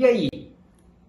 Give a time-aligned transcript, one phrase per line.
[0.00, 0.30] E aí?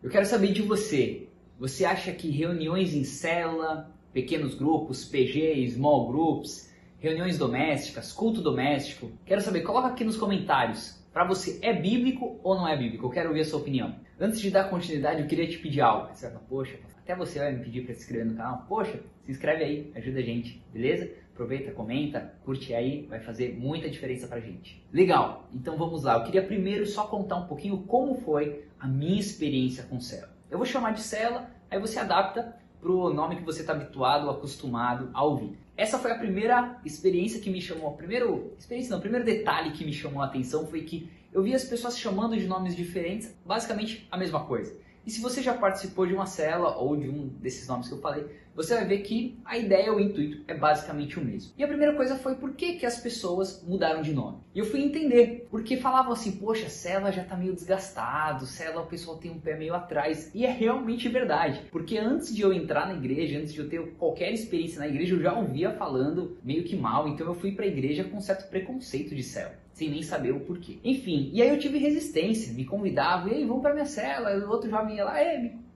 [0.00, 1.26] Eu quero saber de você.
[1.58, 9.10] Você acha que reuniões em célula, pequenos grupos, PG, small groups, reuniões domésticas, culto doméstico,
[9.24, 11.04] quero saber, coloca aqui nos comentários.
[11.12, 13.06] Para você, é bíblico ou não é bíblico?
[13.06, 13.96] Eu quero ouvir a sua opinião.
[14.20, 16.12] Antes de dar continuidade, eu queria te pedir algo.
[16.48, 18.66] Poxa, até você vai me pedir para se inscrever no canal.
[18.68, 21.10] Poxa, se inscreve aí, ajuda a gente, beleza?
[21.36, 24.82] Aproveita, comenta, curte aí, vai fazer muita diferença pra gente.
[24.90, 26.14] Legal, então vamos lá.
[26.14, 30.34] Eu queria primeiro só contar um pouquinho como foi a minha experiência com célula.
[30.50, 35.10] Eu vou chamar de célula, aí você adapta pro nome que você está habituado, acostumado
[35.12, 35.58] a ouvir.
[35.76, 38.26] Essa foi a primeira experiência que me chamou, a primeira
[38.58, 41.98] experiência não, primeiro detalhe que me chamou a atenção foi que eu vi as pessoas
[41.98, 44.74] chamando de nomes diferentes, basicamente a mesma coisa.
[45.06, 48.00] E se você já participou de uma cela ou de um desses nomes que eu
[48.00, 51.52] falei, você vai ver que a ideia, o intuito é basicamente o mesmo.
[51.56, 54.38] E a primeira coisa foi por que, que as pessoas mudaram de nome.
[54.52, 58.86] E eu fui entender, porque falavam assim, poxa, cela já está meio desgastado, cela o
[58.86, 60.30] pessoal tem um pé meio atrás.
[60.34, 63.92] E é realmente verdade, porque antes de eu entrar na igreja, antes de eu ter
[63.92, 67.64] qualquer experiência na igreja, eu já ouvia falando meio que mal, então eu fui para
[67.64, 70.78] a igreja com certo preconceito de cela sem nem saber o porquê.
[70.82, 74.40] Enfim, e aí eu tive resistência, me convidavam, e aí, vamos para minha cela, e
[74.40, 75.16] o outro jovem ia lá,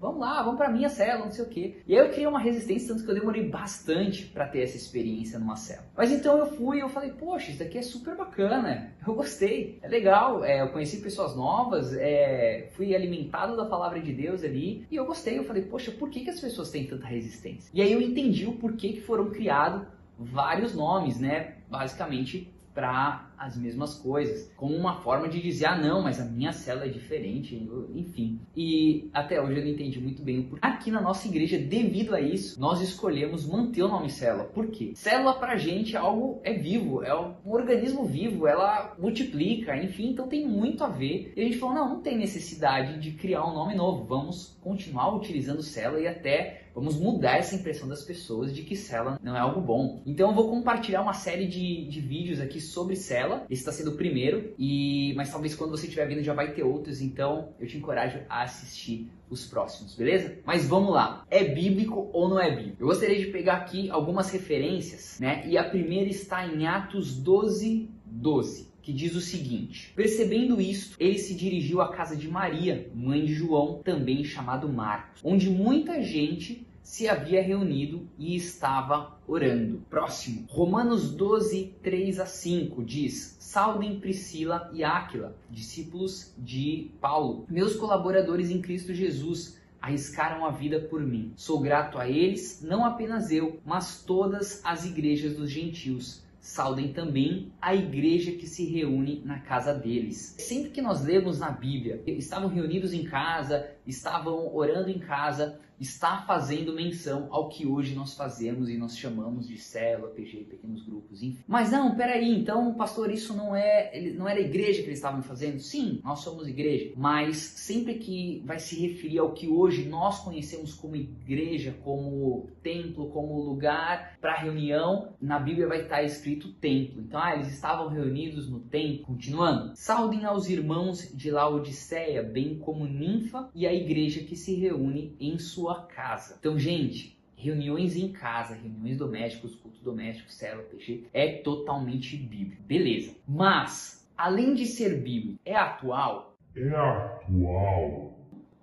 [0.00, 1.82] vamos lá, vamos para minha cela, não sei o quê.
[1.86, 5.38] E aí eu criei uma resistência, tanto que eu demorei bastante para ter essa experiência
[5.38, 5.84] numa cela.
[5.94, 9.78] Mas então eu fui e eu falei, poxa, isso daqui é super bacana, eu gostei,
[9.82, 14.86] é legal, é, eu conheci pessoas novas, é, fui alimentado da palavra de Deus ali,
[14.90, 17.70] e eu gostei, eu falei, poxa, por que, que as pessoas têm tanta resistência?
[17.74, 19.86] E aí eu entendi o porquê que foram criados
[20.18, 21.56] vários nomes, né?
[21.68, 26.52] Basicamente para as mesmas coisas, como uma forma de dizer, ah não, mas a minha
[26.52, 27.56] célula é diferente,
[27.94, 28.38] enfim.
[28.54, 30.66] E até hoje eu não entendi muito bem o porquê.
[30.66, 34.44] Aqui na nossa igreja, devido a isso, nós escolhemos manter o nome célula.
[34.44, 34.92] Por quê?
[34.94, 40.28] Célula pra gente é algo, é vivo, é um organismo vivo, ela multiplica, enfim, então
[40.28, 41.32] tem muito a ver.
[41.34, 45.14] E a gente falou, não, não tem necessidade de criar um nome novo, vamos continuar
[45.16, 49.40] utilizando célula e até vamos mudar essa impressão das pessoas de que célula não é
[49.40, 50.02] algo bom.
[50.06, 53.92] Então eu vou compartilhar uma série de, de vídeos aqui sobre célula esse está sendo
[53.92, 57.66] o primeiro, e mas talvez quando você estiver vindo já vai ter outros, então eu
[57.66, 60.38] te encorajo a assistir os próximos, beleza?
[60.44, 61.24] Mas vamos lá.
[61.30, 62.82] É bíblico ou não é bíblico?
[62.82, 65.46] Eu gostaria de pegar aqui algumas referências, né?
[65.46, 71.16] E a primeira está em Atos 12, 12 que diz o seguinte: Percebendo isto, ele
[71.16, 76.66] se dirigiu à casa de Maria, mãe de João, também chamado Marcos, onde muita gente
[76.82, 79.80] se havia reunido e estava orando.
[79.88, 87.76] Próximo, Romanos 12, 3 a 5 diz: Saudem Priscila e Áquila, discípulos de Paulo, meus
[87.76, 89.60] colaboradores em Cristo Jesus.
[89.80, 91.32] Arriscaram a vida por mim.
[91.36, 97.52] Sou grato a eles, não apenas eu, mas todas as igrejas dos gentios saudem também
[97.60, 100.34] a igreja que se reúne na casa deles.
[100.38, 106.18] Sempre que nós lemos na Bíblia, estavam reunidos em casa, estavam orando em casa, está
[106.26, 111.22] fazendo menção ao que hoje nós fazemos e nós chamamos de célula, PG, pequenos grupos,
[111.22, 111.42] enfim.
[111.48, 115.58] Mas não, peraí, então, pastor, isso não é, não era igreja que eles estavam fazendo?
[115.58, 120.74] Sim, nós somos igreja, mas sempre que vai se referir ao que hoje nós conhecemos
[120.74, 127.00] como igreja, como templo, como lugar para reunião, na Bíblia vai estar escrito templo.
[127.00, 129.06] Então, ah, eles estavam reunidos no templo.
[129.06, 135.16] Continuando, saudem aos irmãos de Laodiceia, bem como Ninfa e a igreja que se reúne
[135.18, 136.36] em sua casa.
[136.38, 142.62] Então, gente, reuniões em casa, reuniões domésticas, culto doméstico, célula, peixe, é totalmente bíblico.
[142.62, 143.14] Beleza.
[143.26, 146.36] Mas, além de ser bíblico, é atual?
[146.54, 148.09] É atual.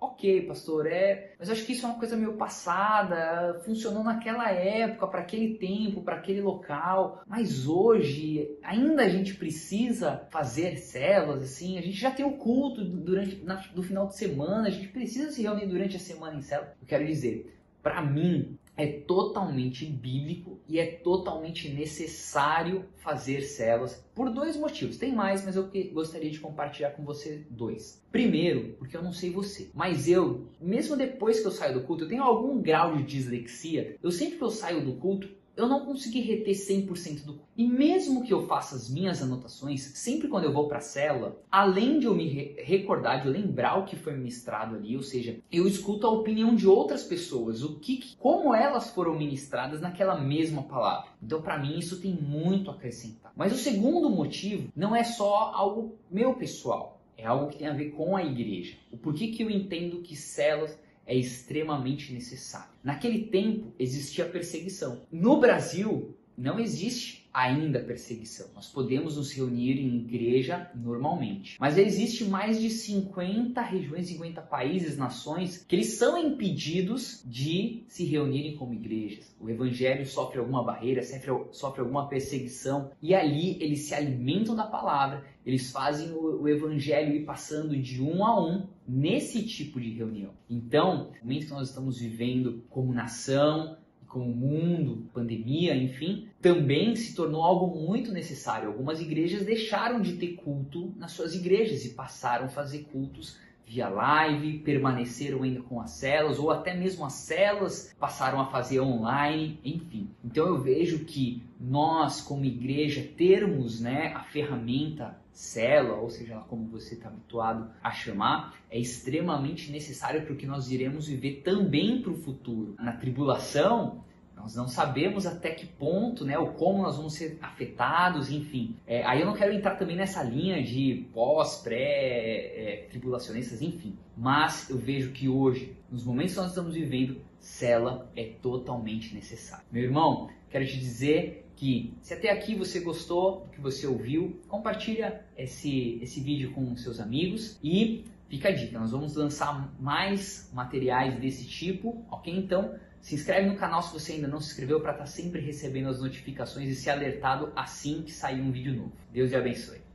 [0.00, 5.08] Ok, pastor, é, mas acho que isso é uma coisa meio passada, funcionou naquela época,
[5.08, 11.78] para aquele tempo, para aquele local, mas hoje ainda a gente precisa fazer células, assim,
[11.78, 15.32] a gente já tem o culto durante na, no final de semana, a gente precisa
[15.32, 16.76] se reunir durante a semana em célula.
[16.80, 24.30] Eu quero dizer, para mim, é totalmente bíblico e é totalmente necessário fazer células por
[24.30, 24.96] dois motivos.
[24.96, 28.00] Tem mais, mas eu gostaria de compartilhar com você dois.
[28.12, 32.04] Primeiro, porque eu não sei você, mas eu, mesmo depois que eu saio do culto,
[32.04, 33.96] eu tenho algum grau de dislexia.
[34.00, 35.28] Eu sempre que eu saio do culto,
[35.58, 40.28] eu não consegui reter 100% do E mesmo que eu faça as minhas anotações, sempre
[40.28, 43.76] quando eu vou para a célula, além de eu me re recordar, de eu lembrar
[43.76, 47.80] o que foi ministrado ali, ou seja, eu escuto a opinião de outras pessoas, o
[47.80, 51.10] que, como elas foram ministradas naquela mesma palavra.
[51.20, 53.32] Então, para mim, isso tem muito a acrescentar.
[53.36, 57.72] Mas o segundo motivo não é só algo meu pessoal, é algo que tem a
[57.72, 58.76] ver com a igreja.
[58.92, 60.78] O porquê que eu entendo que células
[61.08, 62.70] é extremamente necessário.
[62.84, 65.06] Naquele tempo existia perseguição.
[65.10, 68.48] No Brasil não existe ainda perseguição.
[68.52, 71.56] Nós podemos nos reunir em igreja normalmente.
[71.60, 78.04] Mas existe mais de 50 regiões, 50 países, nações que eles são impedidos de se
[78.04, 79.36] reunirem como igrejas.
[79.40, 84.64] O evangelho sofre alguma barreira, sofre, sofre alguma perseguição e ali eles se alimentam da
[84.64, 89.90] palavra, eles fazem o, o evangelho ir passando de um a um nesse tipo de
[89.90, 90.32] reunião.
[90.50, 93.76] Então, o momento que nós estamos vivendo como nação,
[94.08, 98.68] como mundo, pandemia, enfim, também se tornou algo muito necessário.
[98.68, 103.36] Algumas igrejas deixaram de ter culto nas suas igrejas e passaram a fazer cultos
[103.68, 108.80] via live, permaneceram ainda com as células, ou até mesmo as células passaram a fazer
[108.80, 110.08] online, enfim.
[110.24, 116.66] Então eu vejo que nós, como igreja, termos né, a ferramenta célula, ou seja, como
[116.66, 122.00] você está habituado a chamar, é extremamente necessário para o que nós iremos viver também
[122.02, 122.74] para o futuro.
[122.78, 124.02] Na tribulação,
[124.38, 128.76] nós não sabemos até que ponto, né, ou como nós vamos ser afetados, enfim.
[128.86, 133.96] É, aí eu não quero entrar também nessa linha de pós, pré, é, tribulacionistas, enfim.
[134.16, 139.64] Mas eu vejo que hoje, nos momentos que nós estamos vivendo, cela é totalmente necessário.
[139.70, 144.40] Meu irmão, quero te dizer que se até aqui você gostou do que você ouviu,
[144.46, 150.50] compartilha esse, esse vídeo com seus amigos e fica a dica, nós vamos lançar mais
[150.52, 152.34] materiais desse tipo, ok?
[152.34, 155.40] Então se inscreve no canal se você ainda não se inscreveu para estar tá sempre
[155.40, 158.92] recebendo as notificações e ser alertado assim que sair um vídeo novo.
[159.12, 159.87] Deus te abençoe.